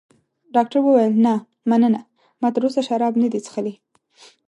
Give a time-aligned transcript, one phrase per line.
[0.55, 1.33] ډاکټر وویل: نه،
[1.69, 2.01] مننه،
[2.41, 3.73] ما تراوسه شراب نه دي څښلي.